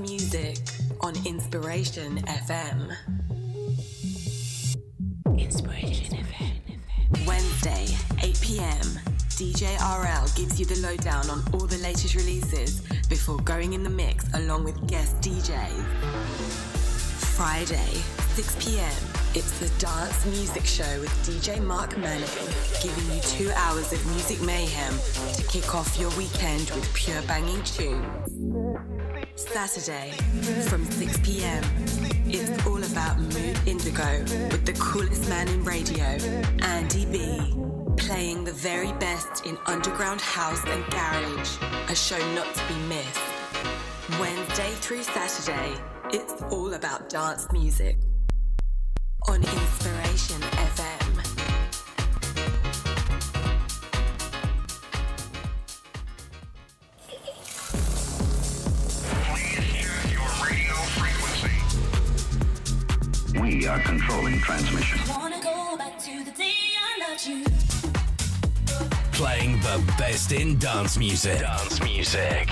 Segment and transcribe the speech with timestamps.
[0.00, 0.58] music
[1.00, 2.96] on Inspiration FM.
[5.38, 7.26] Inspiration FM.
[7.26, 7.86] Wednesday,
[8.22, 8.80] 8 pm.
[9.36, 13.90] DJ RL gives you the lowdown on all the latest releases before going in the
[13.90, 15.84] mix along with guest DJs.
[17.36, 17.92] Friday,
[18.34, 18.92] 6 pm.
[19.34, 22.28] It's the Dance Music Show with DJ Mark Manning,
[22.82, 24.94] giving you two hours of music mayhem
[25.34, 28.89] to kick off your weekend with pure banging tunes.
[29.48, 30.10] Saturday
[30.68, 31.64] from 6 pm.
[32.26, 34.20] It's all about Mood Indigo
[34.50, 36.04] with the coolest man in radio,
[36.62, 37.54] Andy B.
[37.96, 41.56] Playing the very best in underground house and garage.
[41.88, 43.20] A show not to be missed.
[44.20, 45.74] Wednesday through Saturday,
[46.12, 47.96] it's all about dance music
[49.28, 50.99] on Inspiration FM.
[63.60, 64.98] We are controlling transmission.
[69.12, 71.40] Playing the best in dance music.
[71.40, 72.48] Dance music.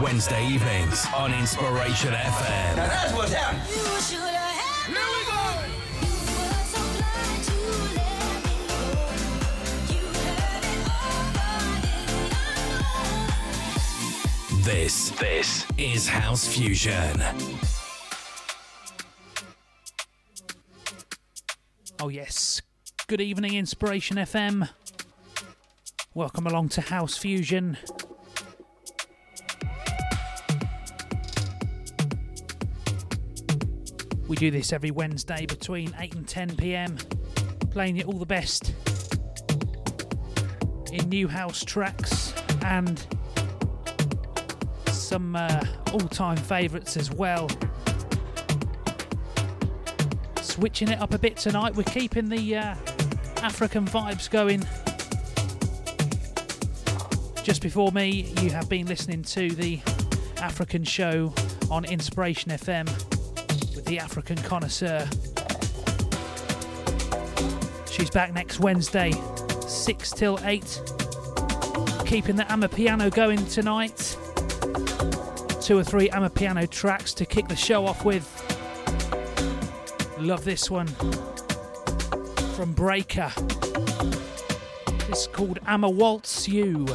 [0.00, 2.76] Wednesday evenings on Inspiration FM.
[2.76, 4.31] Now that's what's happening.
[14.62, 17.20] This, this is House Fusion.
[21.98, 22.62] Oh, yes.
[23.08, 24.68] Good evening, Inspiration FM.
[26.14, 27.76] Welcome along to House Fusion.
[34.28, 36.98] We do this every Wednesday between 8 and 10 pm,
[37.70, 38.72] playing you all the best
[40.92, 42.32] in new house tracks
[42.64, 43.04] and
[45.12, 47.46] some uh, all time favourites as well
[50.40, 51.74] switching it up a bit tonight.
[51.74, 52.74] We're keeping the uh,
[53.42, 54.62] African vibes going.
[57.42, 59.80] Just before me, you have been listening to the
[60.38, 61.34] African show
[61.70, 62.86] on Inspiration FM
[63.76, 65.06] with the African connoisseur.
[67.90, 69.12] She's back next Wednesday,
[69.68, 70.62] 6 till 8.
[72.06, 74.16] Keeping the Amapiano going tonight.
[75.60, 78.26] Two or three Amapiano tracks to kick the show off with.
[80.18, 80.88] Love this one
[82.56, 83.32] from Breaker.
[85.08, 86.86] It's called I'ma Waltz You.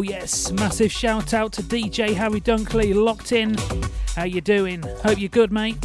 [0.00, 3.54] Oh yes, massive shout out to DJ Harry Dunkley, locked in.
[4.16, 4.82] How you doing?
[5.02, 5.76] Hope you're good, mate.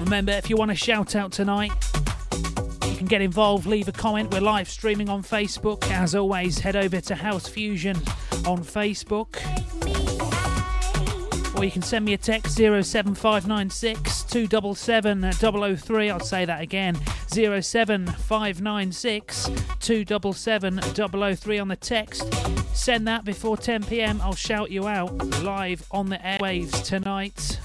[0.00, 1.70] Remember, if you want a shout out tonight,
[2.88, 4.32] you can get involved, leave a comment.
[4.34, 5.88] We're live streaming on Facebook.
[5.92, 7.94] As always, head over to House Fusion
[8.44, 9.36] on Facebook.
[11.56, 16.10] Or you can send me a text 07596 277 003.
[16.10, 16.98] I'll say that again
[17.34, 19.44] 07596
[19.80, 20.80] 277
[21.36, 22.34] 003 on the text.
[22.74, 24.20] Send that before 10 pm.
[24.20, 25.10] I'll shout you out
[25.42, 27.58] live on the airwaves tonight.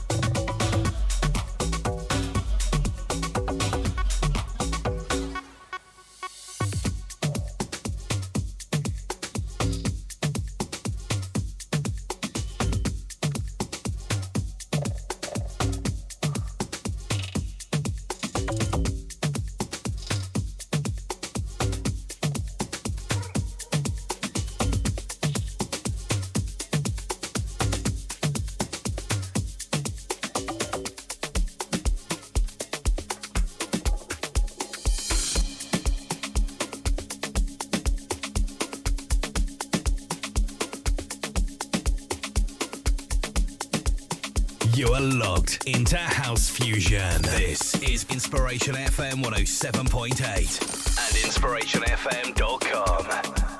[45.73, 47.21] Into House Fusion.
[47.21, 53.58] This is Inspiration FM 107.8 and InspirationFM.com.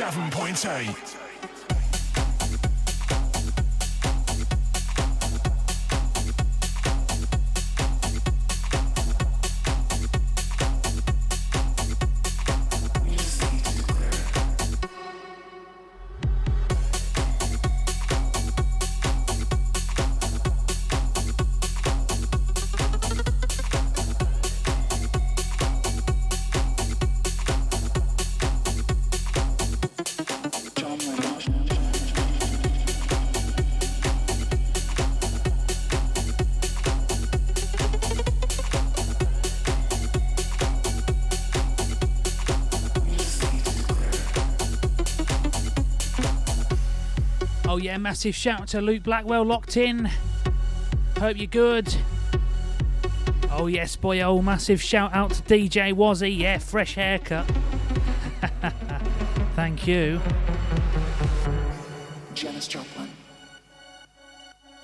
[0.00, 0.88] 7.8.
[0.88, 1.09] Oh,
[47.90, 50.08] yeah, massive shout out to Luke Blackwell locked in.
[51.18, 51.92] Hope you're good.
[53.50, 56.38] Oh, yes, boy, oh, massive shout out to DJ Wazzy.
[56.38, 57.50] Yeah, fresh haircut.
[59.56, 60.20] Thank you.
[62.34, 63.08] Janis Joplin.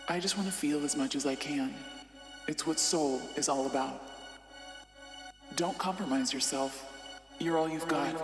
[0.09, 1.73] I just want to feel as much as I can.
[2.49, 4.03] It's what soul is all about.
[5.55, 6.93] Don't compromise yourself.
[7.39, 8.17] You're all you've got.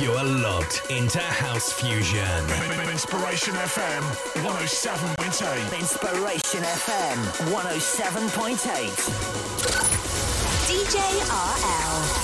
[0.00, 2.22] You're locked into House Fusion.
[2.88, 4.02] Inspiration FM
[4.44, 5.76] 107.8.
[5.78, 7.16] Inspiration FM
[7.50, 9.88] 107.8.
[10.68, 10.98] DJ
[11.30, 12.17] RL.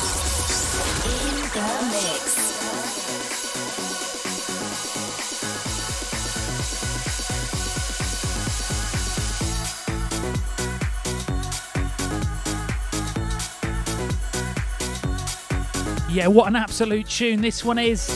[16.14, 18.06] Yeah, what an absolute tune this one is.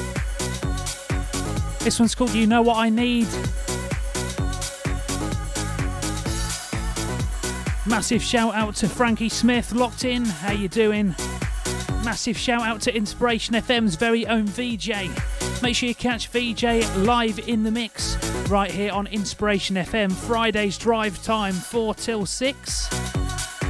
[1.81, 3.27] This one's called You Know What I Need.
[7.89, 10.25] Massive shout out to Frankie Smith, locked in.
[10.25, 11.17] How you doing?
[12.05, 14.91] Massive shout out to Inspiration FM's very own VJ.
[15.61, 18.17] Make sure you catch VJ live in the mix
[18.49, 20.13] right here on Inspiration FM.
[20.13, 22.91] Friday's drive time 4 till 6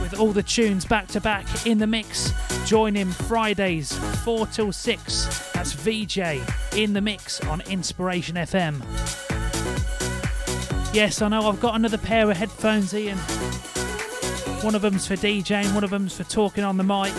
[0.02, 2.30] with all the tunes back to back in the mix.
[2.68, 5.52] Join him Fridays 4 till 6.
[5.54, 6.18] That's VJ
[6.76, 8.82] in the mix on Inspiration FM.
[10.92, 13.16] Yes, I know I've got another pair of headphones, Ian.
[14.60, 17.14] One of them's for DJing, one of them's for talking on the mic.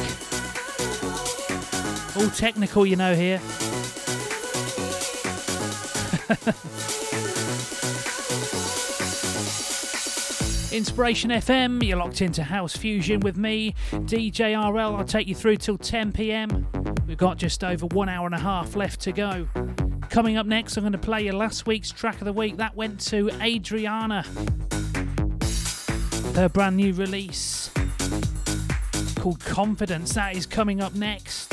[2.15, 3.41] All technical, you know, here.
[10.71, 14.95] Inspiration FM, you're locked into House Fusion with me, DJ RL.
[14.95, 16.67] I'll take you through till 10 pm.
[17.07, 19.47] We've got just over one hour and a half left to go.
[20.11, 22.57] Coming up next, I'm going to play you last week's track of the week.
[22.57, 24.23] That went to Adriana.
[26.35, 27.71] Her brand new release
[29.15, 30.13] called Confidence.
[30.13, 31.51] That is coming up next.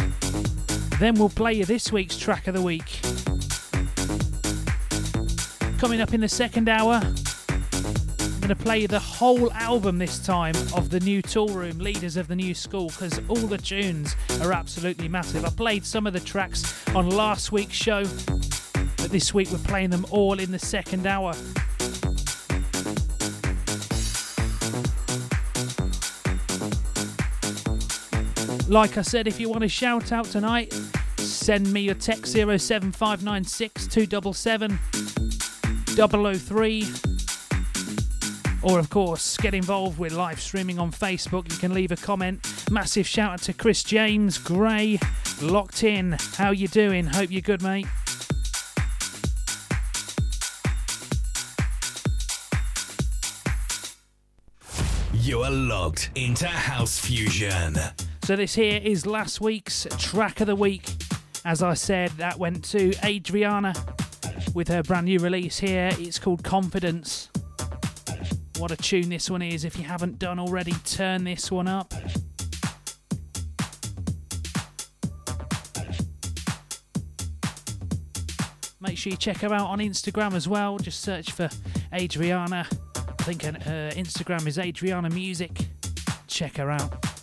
[1.01, 3.01] Then we'll play you this week's track of the week.
[5.79, 7.01] Coming up in the second hour,
[8.47, 12.37] going to play the whole album this time of the new Toolroom, Leaders of the
[12.37, 15.45] New School, because all the tunes are absolutely massive.
[15.45, 19.91] I played some of the tracks on last week's show, but this week we're playing
[19.91, 21.33] them all in the second hour.
[28.69, 30.73] Like I said, if you want to shout out tonight,
[31.17, 34.79] send me your text 07596 277
[35.97, 37.16] 003.
[38.69, 41.49] Or, of course, get involved with live streaming on Facebook.
[41.49, 42.45] You can leave a comment.
[42.69, 44.99] Massive shout out to Chris James Gray,
[45.41, 46.17] locked in.
[46.35, 47.07] How you doing?
[47.07, 47.87] Hope you're good, mate.
[55.13, 57.77] You are logged into House Fusion.
[58.25, 60.91] So this here is last week's track of the week.
[61.45, 63.75] As I said, that went to Adriana
[64.55, 65.91] with her brand new release here.
[66.01, 67.29] It's called Confidence.
[68.59, 69.65] What a tune this one is.
[69.65, 71.93] If you haven't done already, turn this one up.
[78.81, 80.79] Make sure you check her out on Instagram as well.
[80.79, 81.51] Just search for
[81.93, 82.67] Adriana.
[82.97, 85.51] I think her Instagram is Adriana Music.
[86.27, 87.16] Check her out.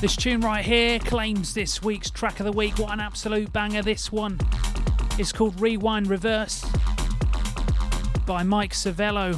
[0.00, 2.78] This tune right here claims this week's track of the week.
[2.78, 4.38] What an absolute banger this one.
[5.18, 6.64] It's called Rewind Reverse
[8.24, 9.32] by Mike Savello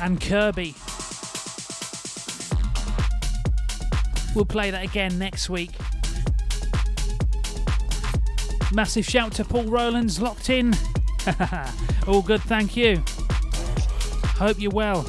[0.00, 0.74] and Kirby.
[4.34, 5.72] We'll play that again next week.
[8.72, 10.74] Massive shout to Paul Rowlands locked in.
[12.06, 13.02] All good, thank you.
[14.38, 15.04] Hope you're well.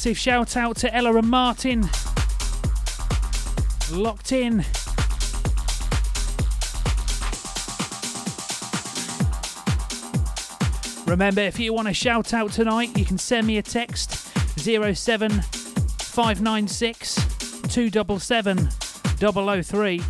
[0.00, 1.82] Massive shout out to Ella and Martin.
[3.92, 4.64] Locked in.
[11.06, 14.12] Remember, if you want a shout out tonight, you can send me a text
[14.58, 17.14] 07596
[17.68, 18.70] 277
[19.18, 20.00] 003.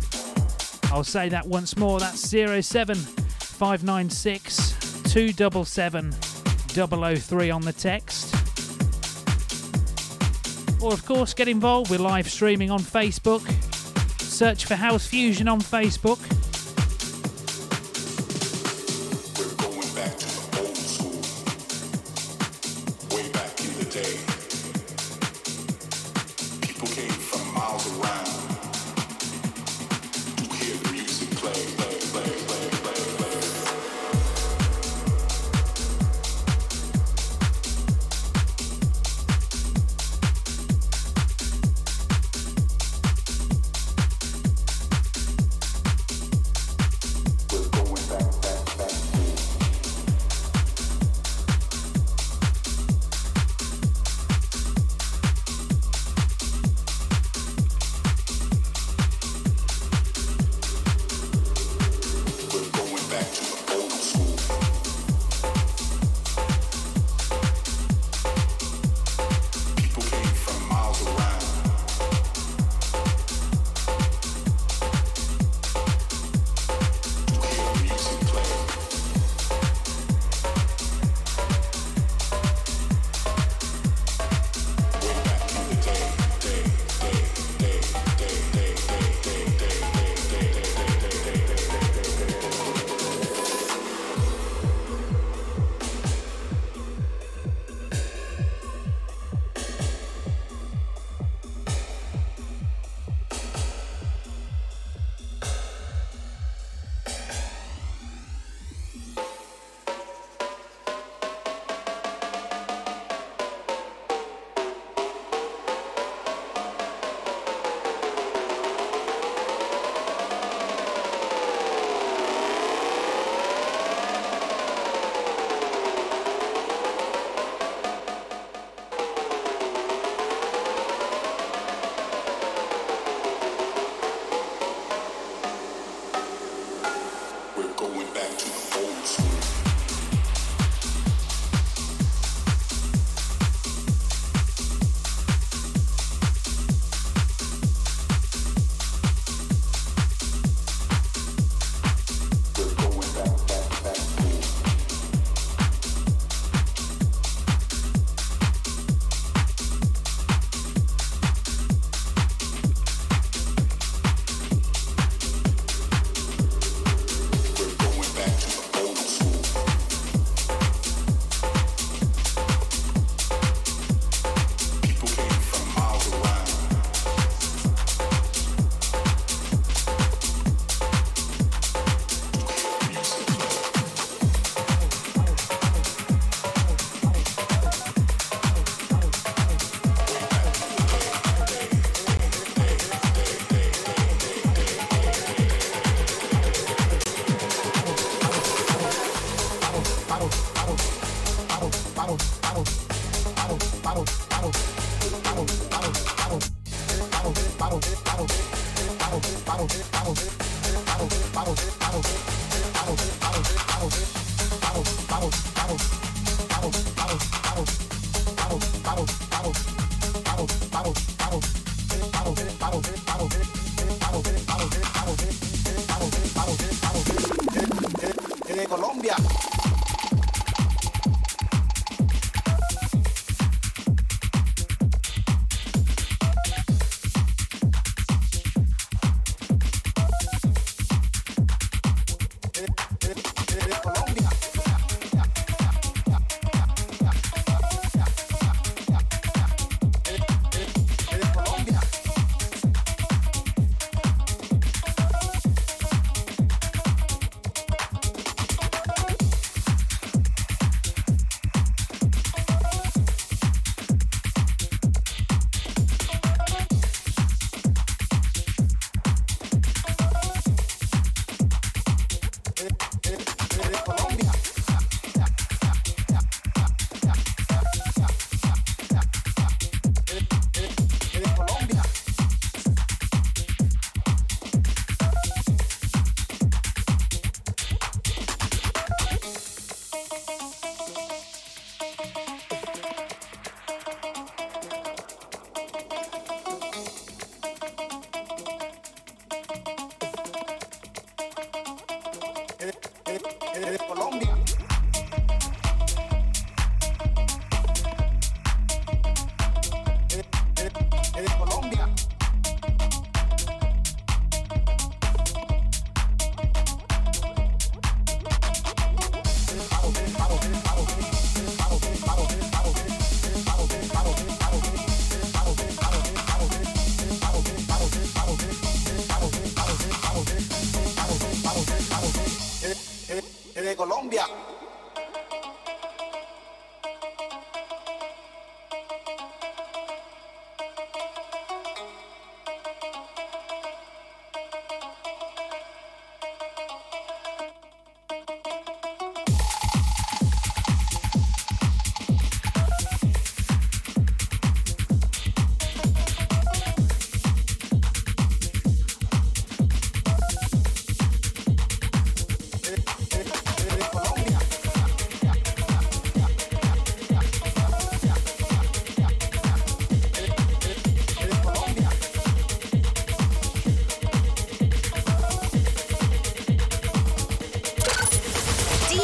[0.93, 4.71] I'll say that once more that's 07596
[5.11, 8.30] 277 003 on the text.
[10.81, 11.91] Or, of course, get involved.
[11.91, 13.41] We're live streaming on Facebook.
[14.19, 16.19] Search for House Fusion on Facebook.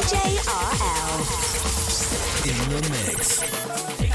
[0.08, 1.20] JRL.
[2.48, 4.07] In the mix.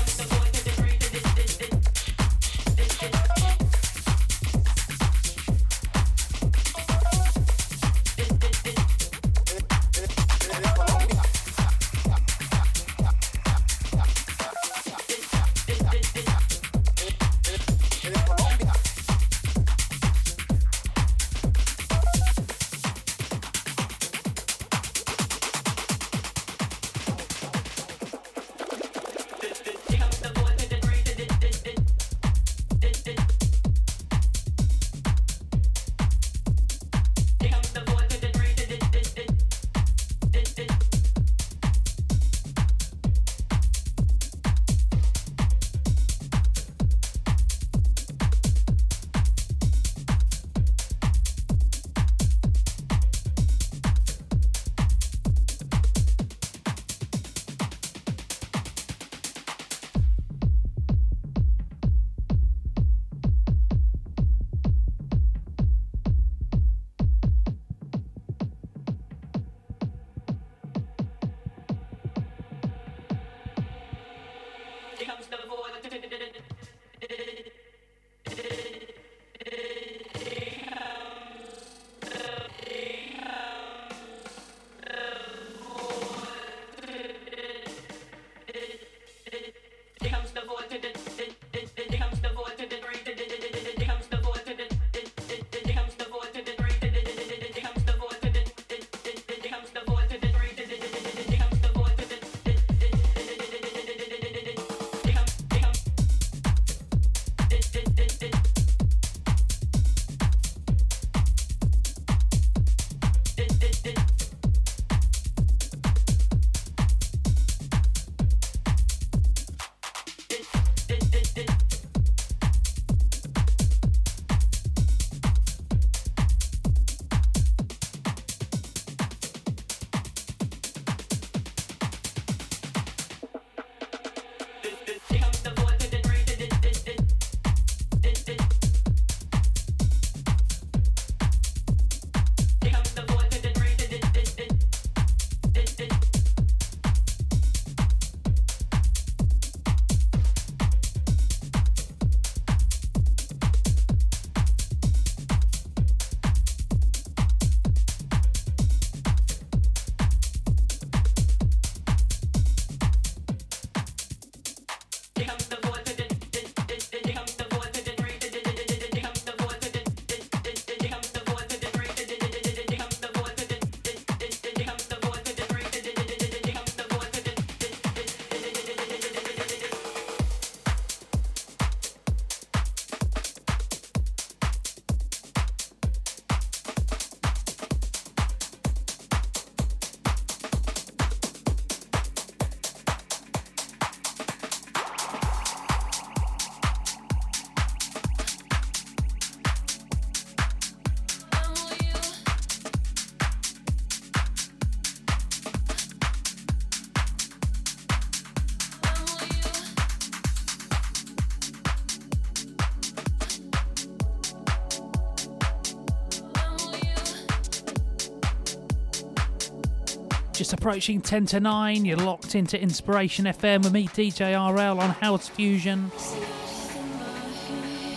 [220.43, 221.84] Just approaching 10 to 9.
[221.84, 225.93] You're locked into Inspiration FM with me, DJ RL, on House Fusion.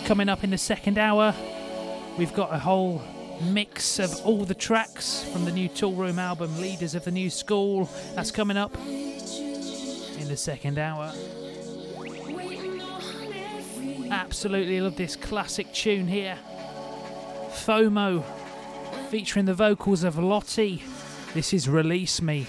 [0.04, 1.34] Coming up in the second hour,
[2.16, 3.02] we've got a whole
[3.50, 7.90] mix of all the tracks from the new Toolroom album, Leaders of the New School.
[8.14, 11.12] That's coming up in the second hour.
[14.08, 16.38] Absolutely love this classic tune here.
[17.48, 18.22] FOMO,
[19.08, 20.84] featuring the vocals of Lottie
[21.36, 22.46] This is Release Me.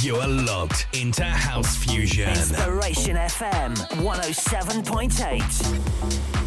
[0.00, 2.28] You are locked into House Fusion.
[2.28, 3.74] Inspiration FM
[4.04, 6.39] 107.8.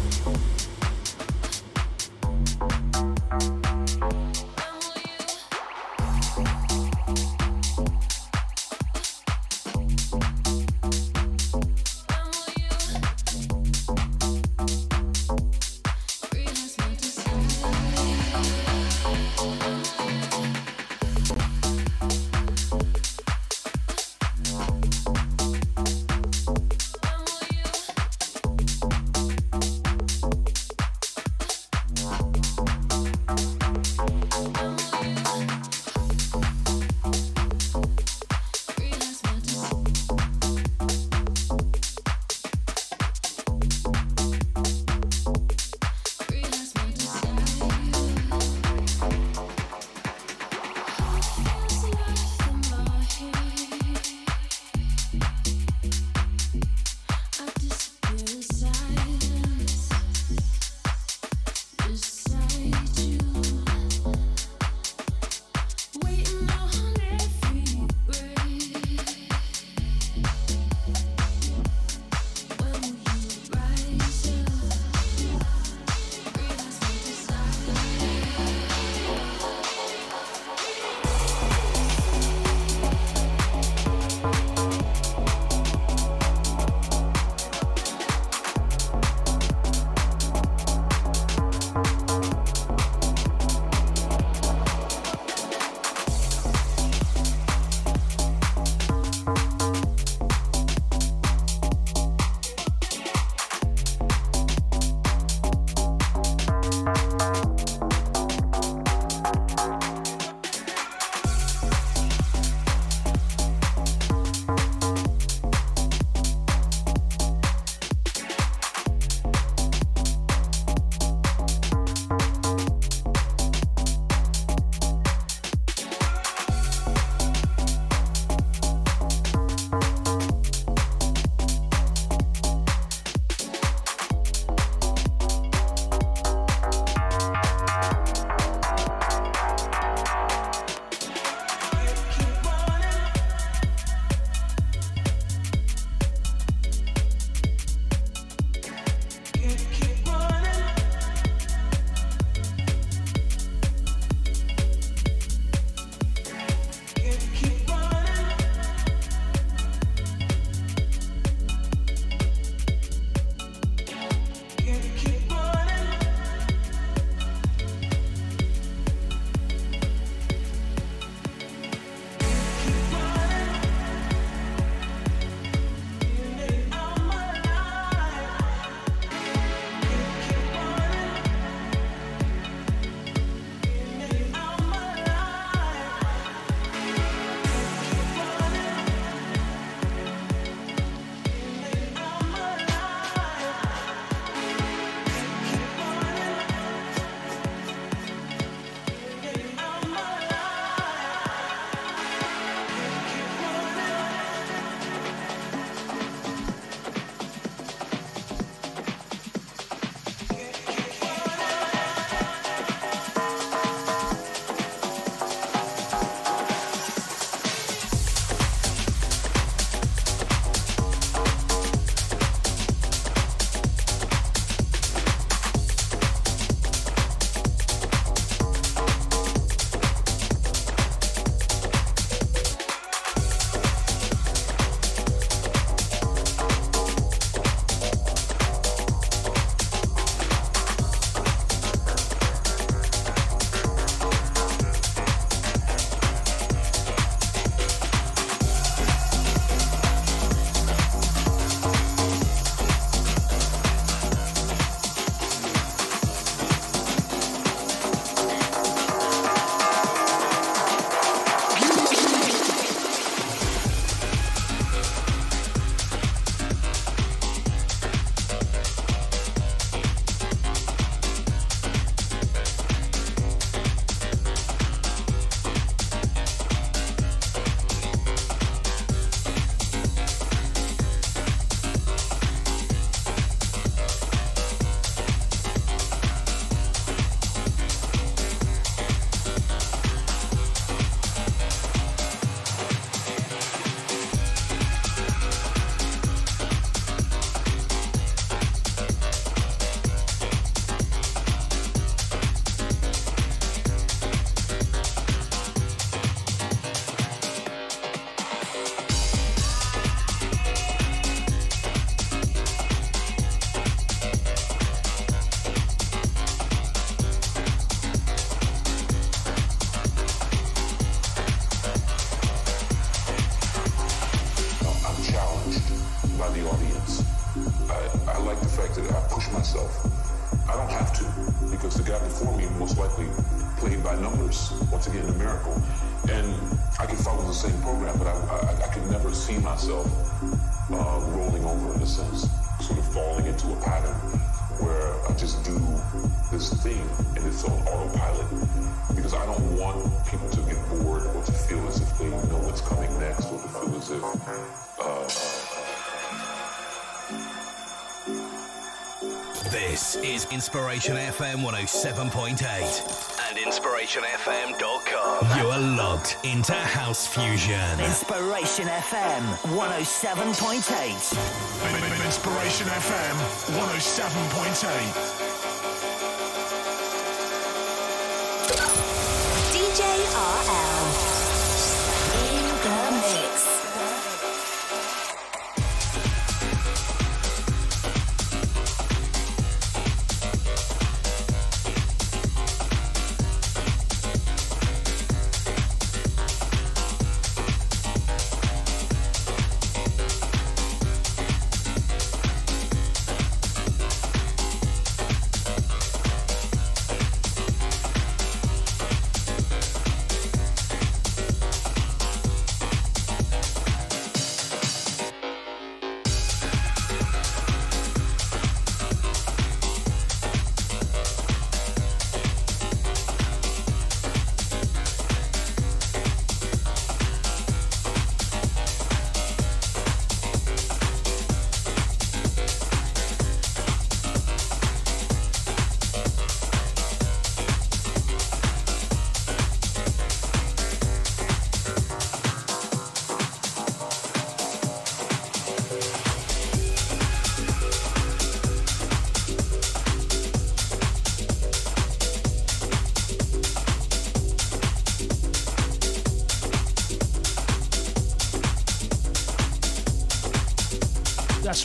[360.34, 365.38] Inspiration FM 107.8 and InspirationFM.com.
[365.38, 367.78] You are logged into House Fusion.
[367.78, 369.22] Inspiration FM
[369.54, 372.04] 107.8.
[372.04, 373.14] Inspiration FM
[373.54, 375.23] 107.8.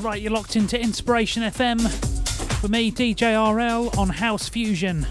[0.02, 1.84] Right, you're locked into Inspiration FM
[2.62, 5.06] with me, DJ RL, on House Fusion.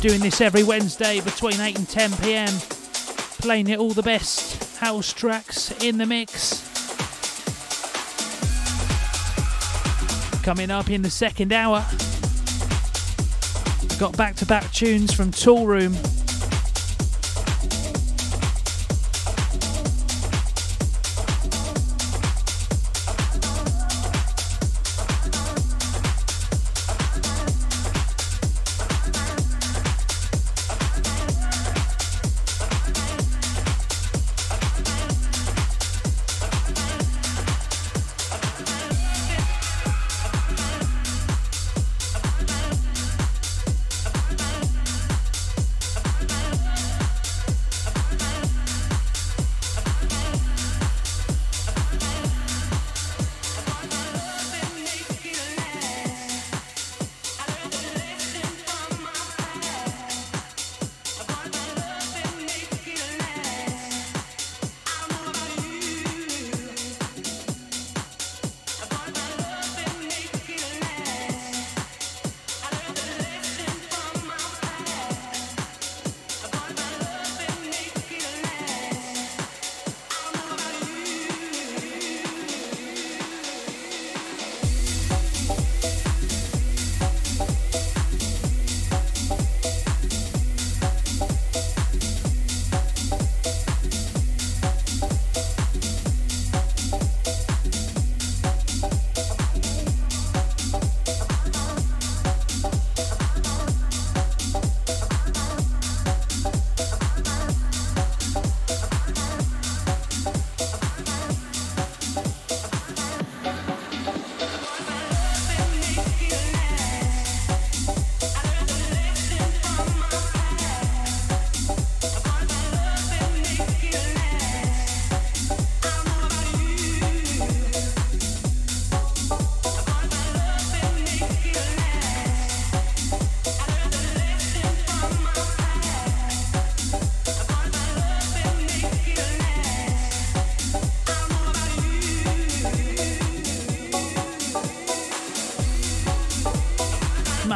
[0.00, 2.48] Doing this every Wednesday between 8 and 10 pm,
[3.40, 6.62] playing it all the best house tracks in the mix.
[10.44, 11.84] Coming up in the second hour,
[13.98, 16.09] got back to back tunes from Toolroom.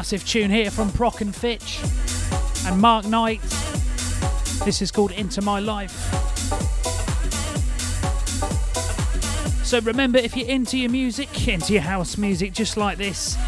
[0.05, 1.81] Massive tune here from Prok and Fitch
[2.67, 3.41] and Mark Knight.
[4.63, 5.93] This is called Into My Life.
[9.65, 13.39] So remember, if you're into your music, into your house music just like this,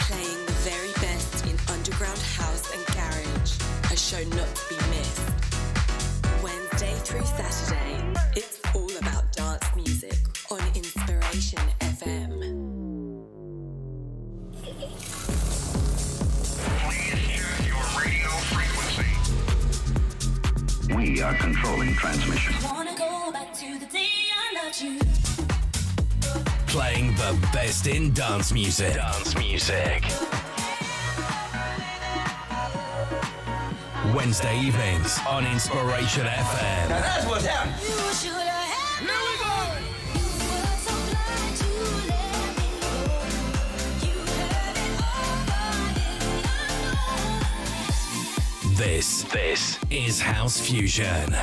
[0.00, 3.60] playing the very best in underground house and garage.
[3.92, 4.48] A show not
[20.94, 22.52] We are controlling transmission.
[26.66, 28.94] Playing the best in dance music.
[28.94, 30.04] Dance music.
[34.14, 36.88] Wednesday evenings on Inspiration FM.
[36.88, 37.74] Now that's what's happening.
[37.78, 39.49] Here we go.
[48.80, 51.36] This, this is House Fusion.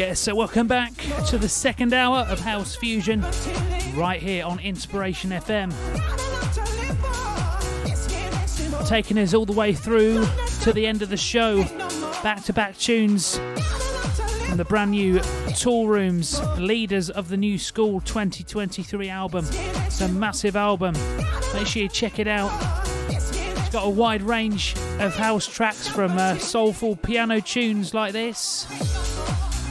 [0.00, 0.94] Yes, so welcome back
[1.26, 3.20] to the second hour of House Fusion
[3.94, 5.74] right here on Inspiration FM.
[8.88, 10.26] Taking us all the way through
[10.62, 11.64] to the end of the show.
[12.22, 13.36] Back to back tunes
[14.46, 15.18] from the brand new
[15.50, 19.44] Toolroom's Leaders of the New School 2023 album.
[19.50, 20.94] It's a massive album.
[21.52, 22.50] Make sure you check it out.
[23.10, 28.66] It's got a wide range of house tracks from uh, soulful piano tunes like this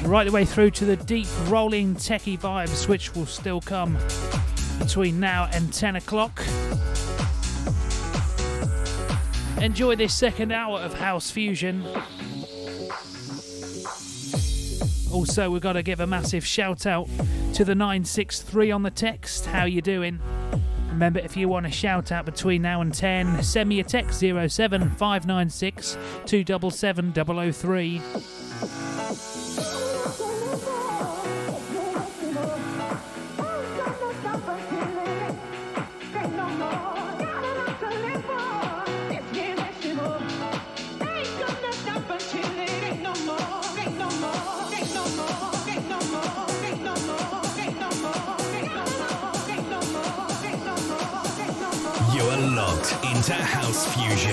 [0.04, 3.97] right the way through to the deep rolling techie vibes which will still come
[4.80, 6.41] between now and 10 o'clock.
[9.62, 11.86] Enjoy this second hour of house fusion.
[15.12, 17.08] Also we've got to give a massive shout out
[17.54, 19.47] to the 963 on the text.
[19.47, 20.20] How you doing?
[20.89, 24.20] Remember, if you want a shout out between now and 10, send me a text
[24.20, 28.02] 07596 277 003.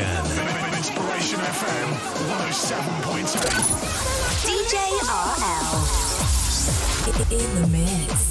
[0.05, 1.89] House Inspiration FM
[2.29, 3.41] 107.8.
[4.45, 4.77] DJ
[5.41, 5.77] RL.
[7.33, 8.26] In the mix.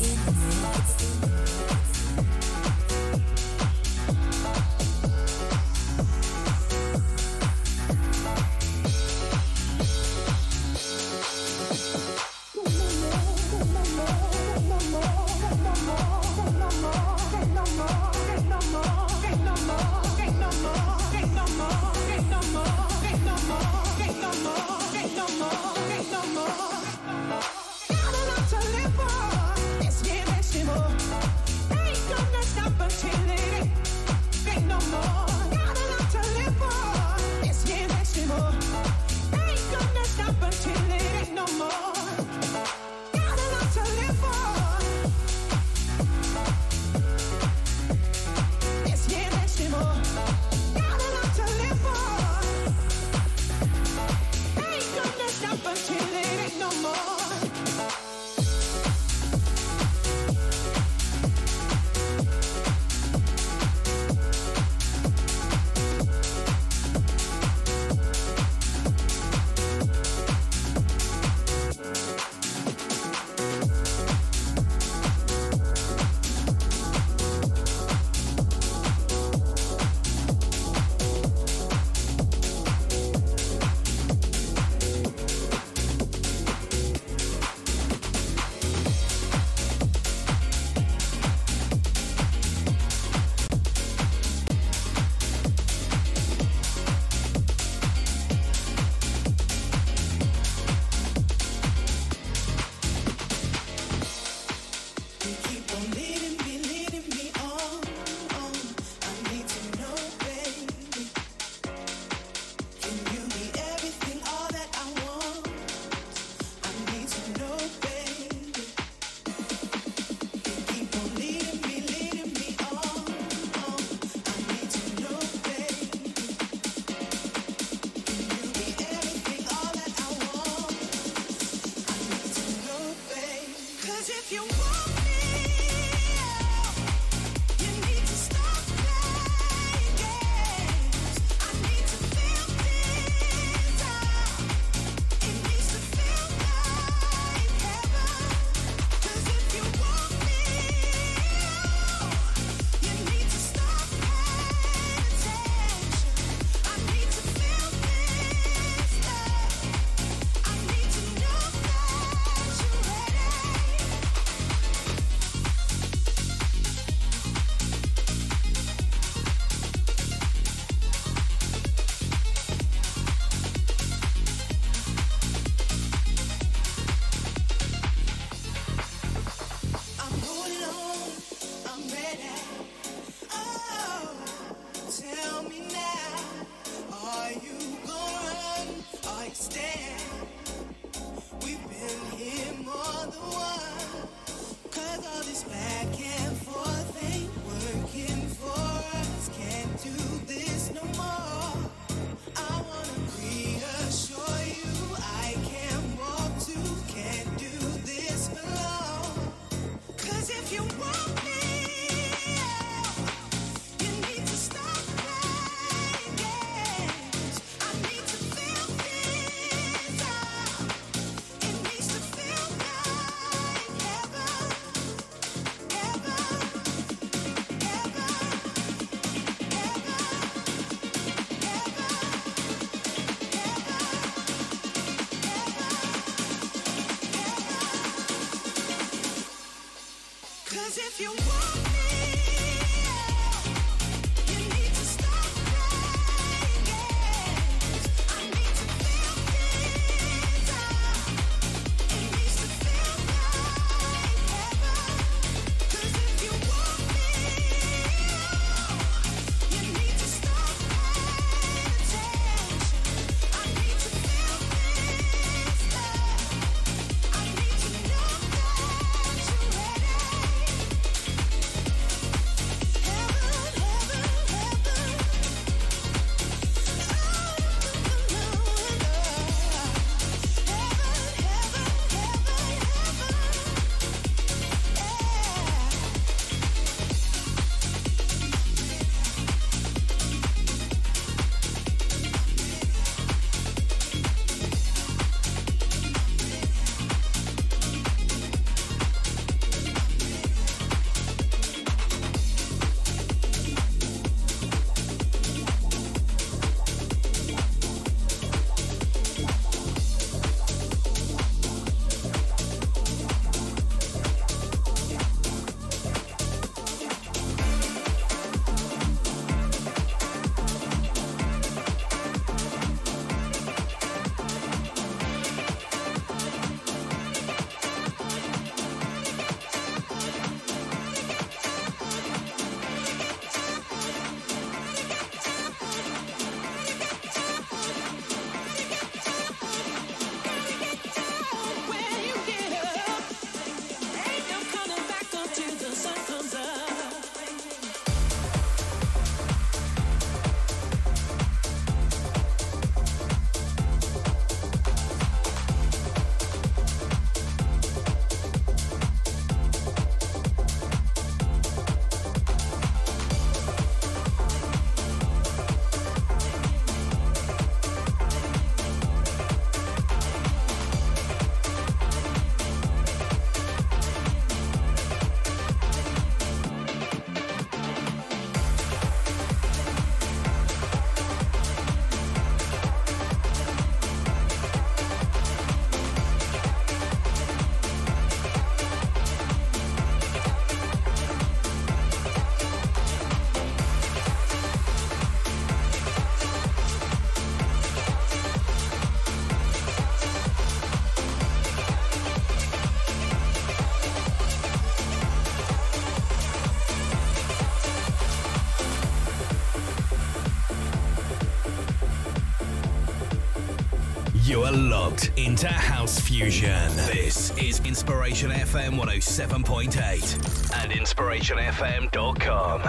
[414.95, 416.69] Locked into House Fusion.
[416.87, 422.61] This is Inspiration FM 107.8 and InspirationFM.com.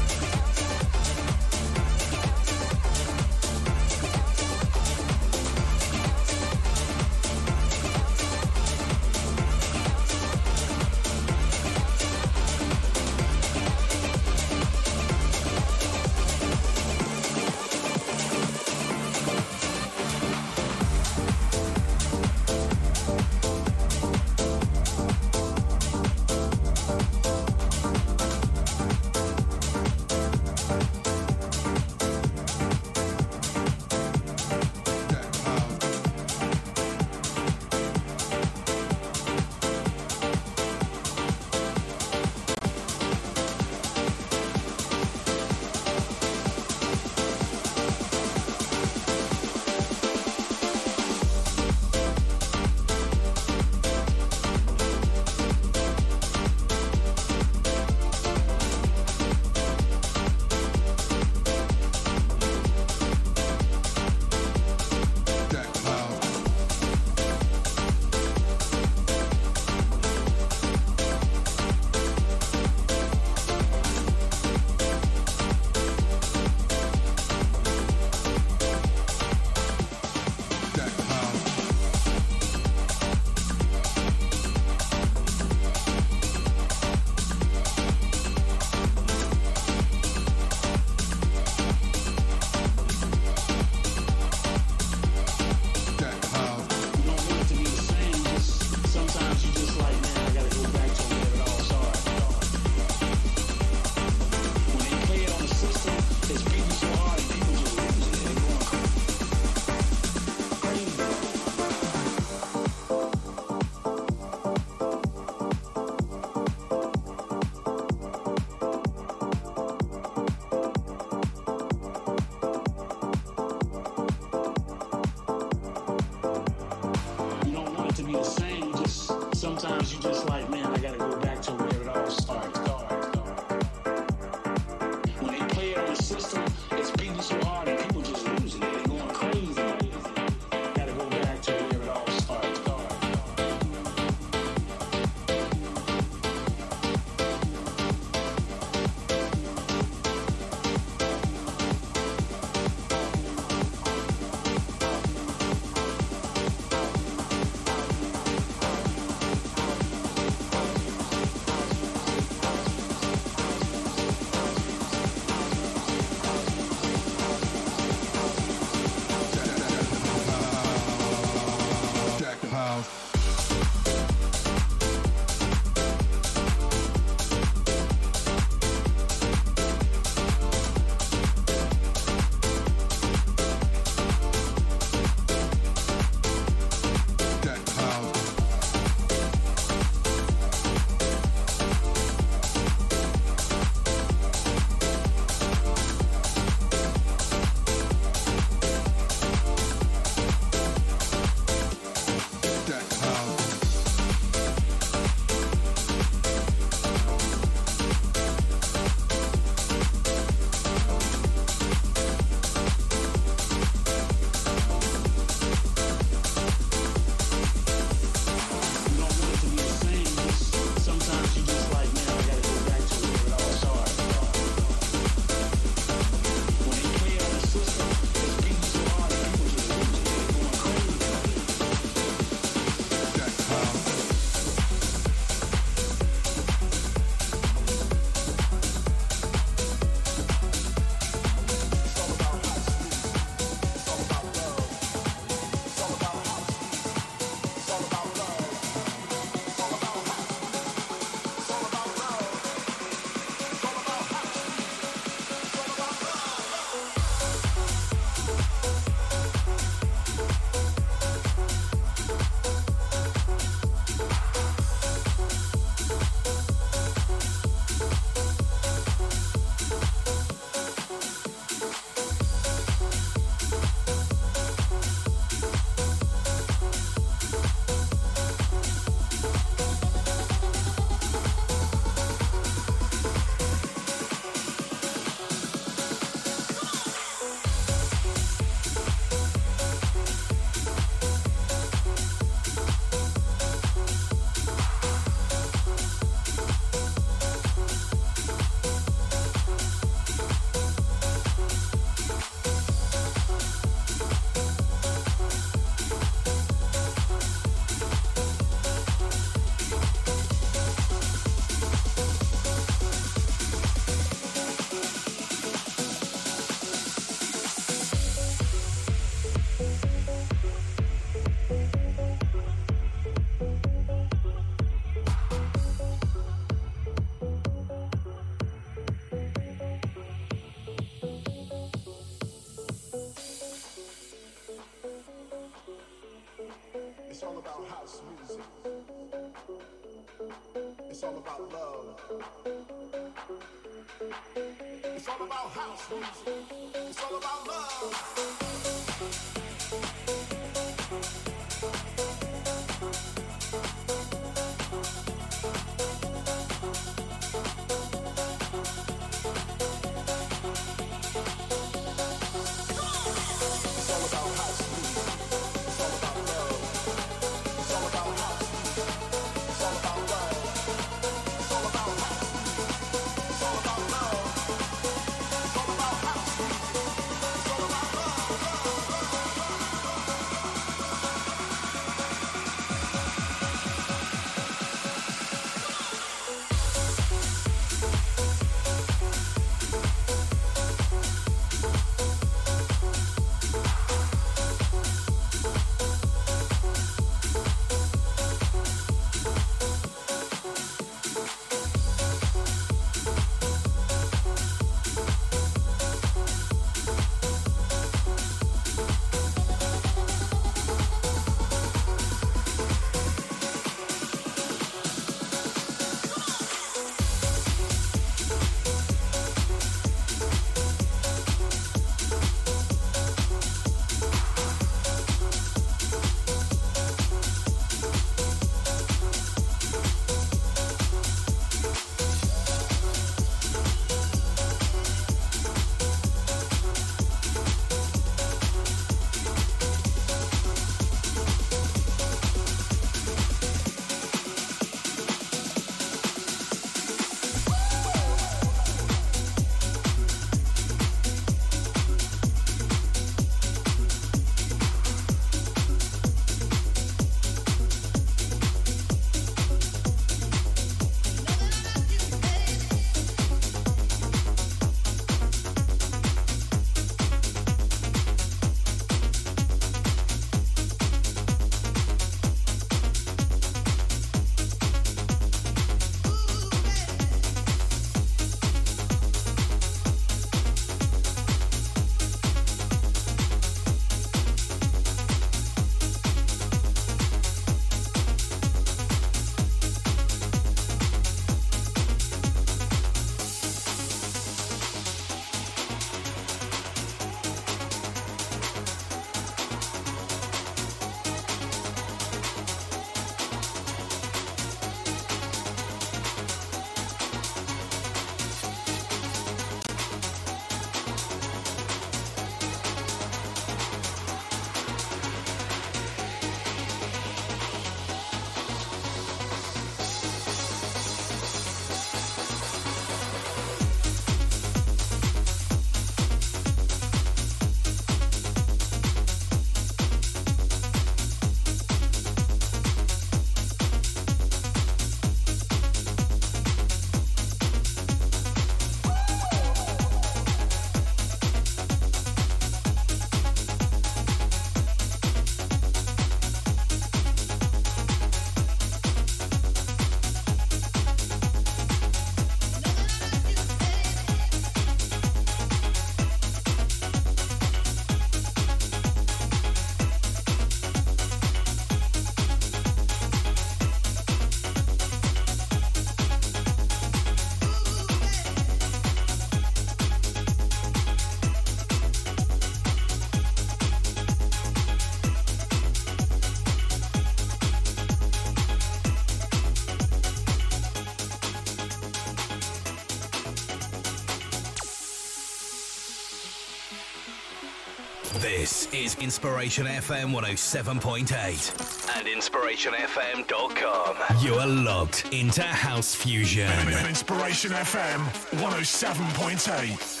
[588.71, 594.23] This is Inspiration FM 107.8 and InspirationFM.com.
[594.23, 596.49] You are logged into House Fusion.
[596.87, 598.05] Inspiration FM
[598.39, 600.00] 107.8.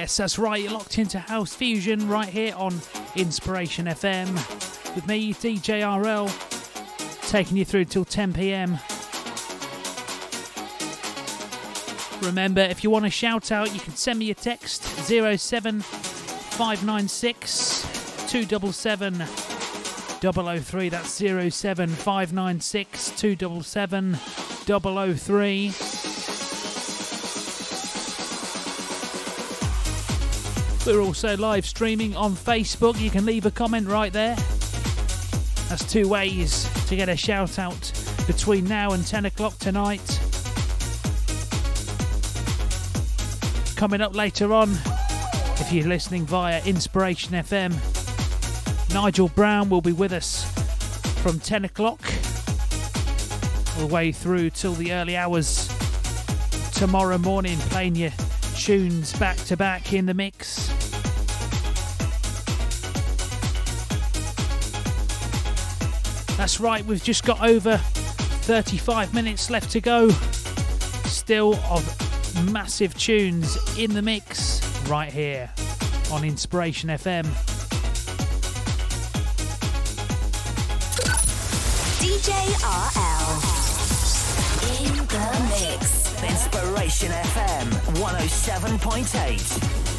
[0.00, 0.62] yes, that's right.
[0.62, 2.80] You're locked into House Fusion right here on
[3.16, 4.32] Inspiration FM
[4.94, 6.30] with me, DJ RL,
[7.28, 8.78] taking you through till 10 pm.
[12.22, 17.82] Remember, if you want a shout out, you can send me a text 07596
[18.30, 20.88] 277 003.
[20.88, 25.89] That's 07596 277 003.
[30.86, 32.98] We're also live streaming on Facebook.
[32.98, 34.34] You can leave a comment right there.
[35.68, 37.92] That's two ways to get a shout out
[38.26, 40.00] between now and 10 o'clock tonight.
[43.76, 44.70] Coming up later on,
[45.60, 47.72] if you're listening via Inspiration FM,
[48.94, 50.44] Nigel Brown will be with us
[51.20, 52.00] from 10 o'clock
[53.76, 55.68] all the way through till the early hours
[56.72, 58.10] tomorrow morning, playing you
[58.60, 60.68] tunes back to back in the mix.
[66.36, 70.10] That's right, we've just got over 35 minutes left to go.
[71.06, 75.50] Still of massive tunes in the mix right here
[76.12, 77.24] on Inspiration FM.
[81.98, 82.30] DJ
[82.92, 83.40] RL
[84.84, 86.09] in the mix.
[86.28, 87.66] Inspiration FM
[87.96, 89.89] 107.8.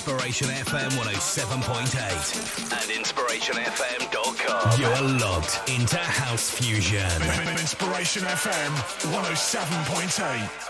[0.00, 4.80] Inspiration FM 107.8 and InspirationFM.com.
[4.80, 7.04] You're logged into House Fusion.
[7.58, 8.70] Inspiration FM
[9.12, 10.69] 107.8.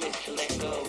[0.00, 0.85] to let go.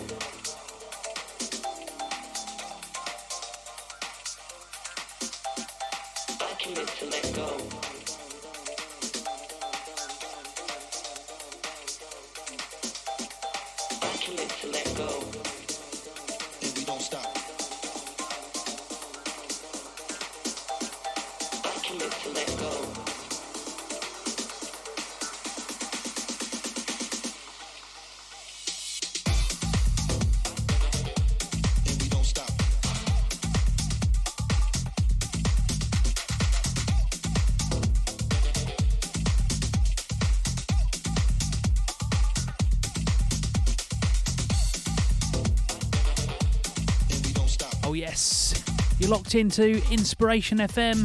[48.98, 51.02] You're locked into Inspiration FM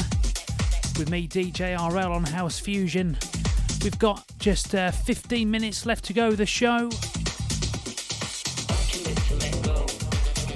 [0.98, 3.18] with me, DJ RL, on House Fusion.
[3.84, 6.90] We've got just uh, 15 minutes left to go the show.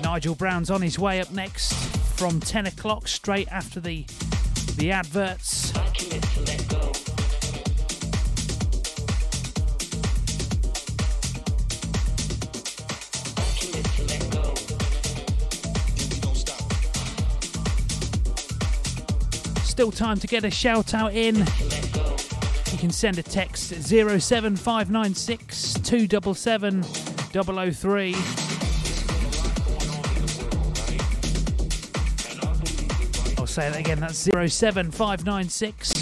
[0.01, 1.73] Nigel Brown's on his way up next
[2.17, 4.05] from 10 o'clock, straight after the
[4.77, 5.56] the adverts.
[19.77, 21.35] Still time to get a shout out in.
[21.35, 28.15] You can send a text 07596 277 003.
[33.37, 35.93] I'll say that again, that's 07596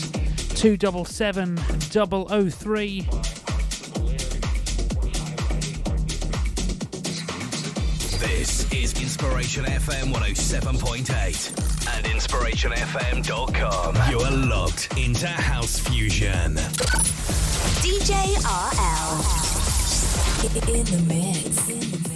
[0.55, 3.01] 277 003.
[8.21, 11.64] This is Inspiration FM 107.8
[12.05, 13.95] and inspirationfm.com.
[14.09, 16.55] You're locked into House Fusion.
[17.81, 18.13] DJ
[18.45, 19.45] RL.
[20.73, 22.14] In the mix.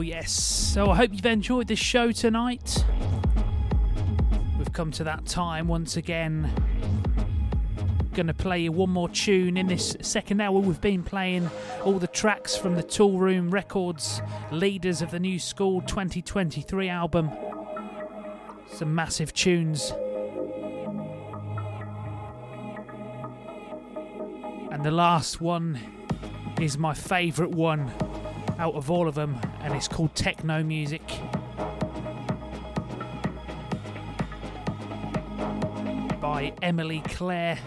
[0.00, 0.32] Oh, yes.
[0.32, 2.86] So I hope you've enjoyed this show tonight.
[4.56, 6.50] We've come to that time once again.
[8.14, 10.58] Gonna play you one more tune in this second hour.
[10.58, 11.50] We've been playing
[11.84, 17.30] all the tracks from the Toolroom Records Leaders of the New School 2023 album.
[18.72, 19.92] Some massive tunes.
[24.72, 25.78] And the last one
[26.58, 27.92] is my favourite one
[28.60, 31.00] out of all of them, and it's called Techno Music.
[36.20, 37.58] By Emily Claire.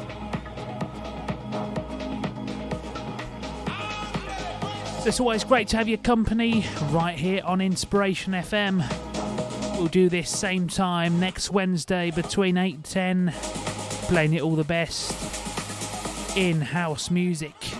[5.00, 8.84] So it's always great to have your company right here on Inspiration FM.
[9.76, 13.34] We'll do this same time next Wednesday between 8 and 10,
[14.04, 17.73] playing it all the best in house music.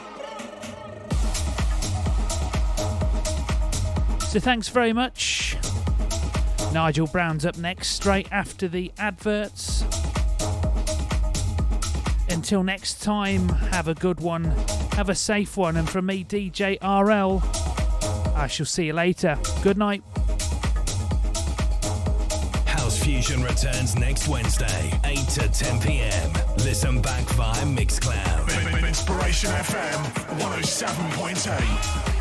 [4.34, 5.56] So thanks very much.
[6.74, 9.84] Nigel Brown's up next, straight after the adverts.
[12.30, 14.46] Until next time, have a good one,
[14.94, 17.44] have a safe one, and from me, DJ RL,
[18.36, 19.38] I shall see you later.
[19.62, 20.02] Good night.
[22.66, 26.32] House Fusion returns next Wednesday, 8 to 10 pm.
[26.58, 28.88] Listen back via Mixcloud.
[28.88, 32.13] Inspiration FM 107.8.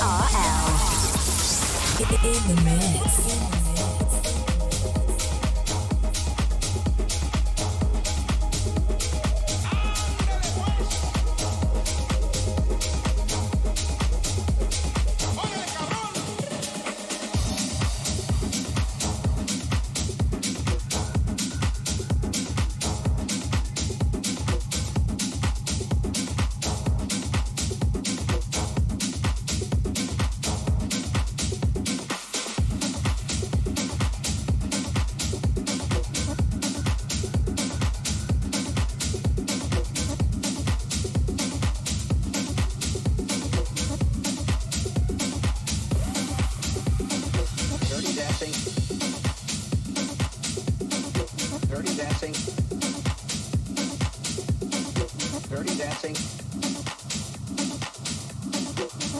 [0.00, 0.80] JRL.
[2.24, 3.59] In the mix.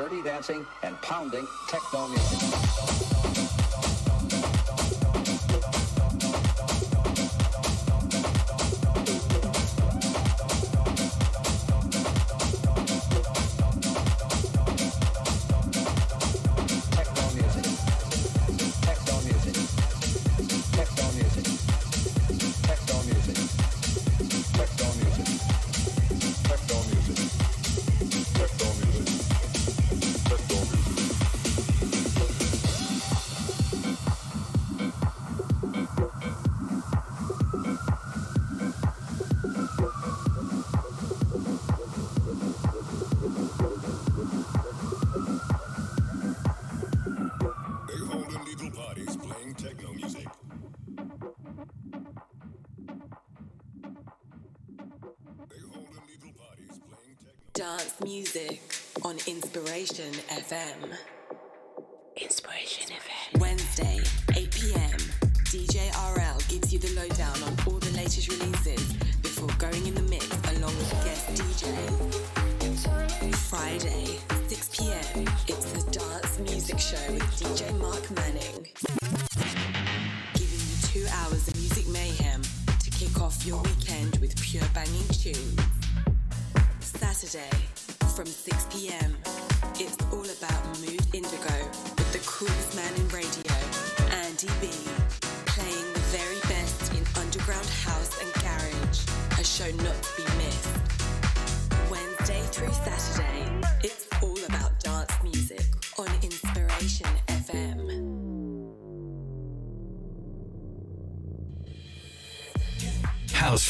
[0.00, 3.09] dirty dancing, and pounding techno music.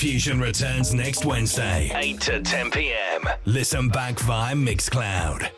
[0.01, 3.23] Fusion returns next Wednesday, 8 to 10 p.m.
[3.45, 5.51] Listen back via Mixcloud.